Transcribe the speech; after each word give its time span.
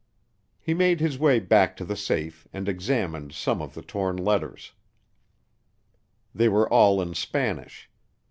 He 0.59 0.73
made 0.73 0.99
his 0.99 1.19
way 1.19 1.39
back 1.39 1.77
to 1.77 1.85
the 1.85 1.95
safe 1.95 2.47
and 2.51 2.67
examined 2.67 3.33
some 3.33 3.61
of 3.61 3.75
the 3.75 3.83
torn 3.83 4.17
letters; 4.17 4.73
they 6.33 6.49
were 6.49 6.67
all 6.67 6.99
in 7.03 7.13
Spanish. 7.13 7.87